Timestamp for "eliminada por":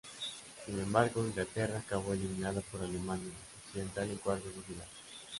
2.13-2.81